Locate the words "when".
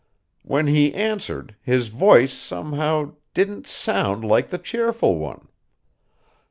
0.41-0.65